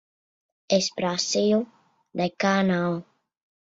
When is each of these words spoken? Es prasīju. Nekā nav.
Es 0.77 0.87
prasīju. 0.95 1.63
Nekā 2.25 2.59
nav. 2.75 3.03